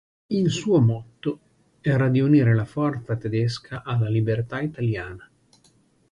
Il 0.29 0.49
suo 0.49 0.81
motto 0.81 1.39
era 1.79 2.09
di 2.09 2.21
unire 2.21 2.55
la 2.55 2.65
forza 2.65 3.15
tedesca 3.15 3.83
alla 3.83 4.09
libertà 4.09 4.59
italiana. 4.59 5.29